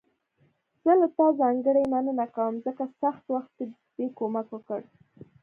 [0.83, 3.65] زه له تا ځانګړي مننه کوم، ځکه سخت وخت کې
[3.97, 4.81] دې کومک وکړ.